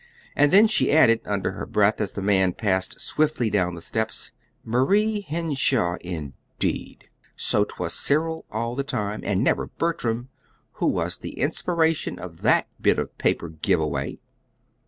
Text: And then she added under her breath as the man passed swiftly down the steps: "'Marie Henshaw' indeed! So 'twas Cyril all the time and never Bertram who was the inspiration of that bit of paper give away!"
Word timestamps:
And 0.35 0.51
then 0.51 0.65
she 0.67 0.91
added 0.91 1.21
under 1.25 1.51
her 1.51 1.67
breath 1.67 2.01
as 2.01 2.13
the 2.13 2.23
man 2.23 2.53
passed 2.53 2.99
swiftly 2.99 3.51
down 3.51 3.75
the 3.75 3.81
steps: 3.83 4.31
"'Marie 4.65 5.21
Henshaw' 5.29 5.97
indeed! 6.01 7.07
So 7.35 7.65
'twas 7.65 7.93
Cyril 7.93 8.43
all 8.49 8.73
the 8.75 8.83
time 8.83 9.21
and 9.23 9.43
never 9.43 9.67
Bertram 9.67 10.29
who 10.71 10.87
was 10.87 11.19
the 11.19 11.37
inspiration 11.37 12.17
of 12.17 12.41
that 12.41 12.67
bit 12.81 12.97
of 12.97 13.15
paper 13.19 13.47
give 13.49 13.79
away!" 13.79 14.17